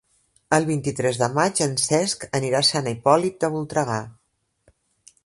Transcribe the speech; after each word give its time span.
El 0.55 0.63
vint-i-tres 0.69 1.19
de 1.23 1.27
maig 1.35 1.61
en 1.65 1.77
Cesc 1.83 2.25
anirà 2.39 2.63
a 2.65 2.69
Sant 2.71 2.89
Hipòlit 2.93 3.39
de 3.45 3.53
Voltregà. 3.57 4.03